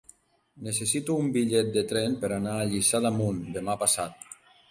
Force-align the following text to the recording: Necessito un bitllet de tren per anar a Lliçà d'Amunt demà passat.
Necessito 0.67 1.17
un 1.23 1.27
bitllet 1.35 1.69
de 1.75 1.83
tren 1.91 2.17
per 2.25 2.33
anar 2.39 2.55
a 2.61 2.65
Lliçà 2.71 3.03
d'Amunt 3.05 3.41
demà 3.59 3.79
passat. 3.85 4.29